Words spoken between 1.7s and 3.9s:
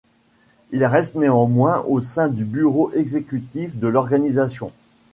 au sein du bureau exécutif de